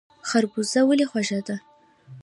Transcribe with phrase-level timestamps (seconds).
[0.27, 1.55] خربوزه ولې خوږه ده؟